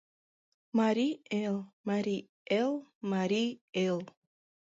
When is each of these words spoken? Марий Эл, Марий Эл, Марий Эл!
Марий 0.79 1.13
Эл, 1.43 1.55
Марий 1.89 2.21
Эл, 2.59 2.71
Марий 3.11 3.51
Эл! 3.85 3.97